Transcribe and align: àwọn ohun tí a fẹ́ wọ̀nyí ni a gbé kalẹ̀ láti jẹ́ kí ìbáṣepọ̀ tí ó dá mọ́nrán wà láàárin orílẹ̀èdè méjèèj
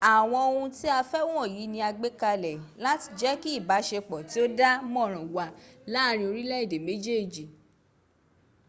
àwọn 0.15 0.39
ohun 0.47 0.69
tí 0.77 0.87
a 0.97 0.99
fẹ́ 1.11 1.27
wọ̀nyí 1.33 1.63
ni 1.73 1.79
a 1.87 1.89
gbé 1.97 2.09
kalẹ̀ 2.21 2.63
láti 2.83 3.07
jẹ́ 3.19 3.39
kí 3.41 3.49
ìbáṣepọ̀ 3.59 4.19
tí 4.29 4.37
ó 4.43 4.45
dá 4.59 4.69
mọ́nrán 4.93 5.27
wà 5.35 5.45
láàárin 5.91 6.29
orílẹ̀èdè 6.31 6.77
méjèèj 6.85 7.25